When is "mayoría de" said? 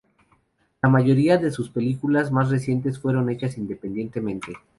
0.89-1.51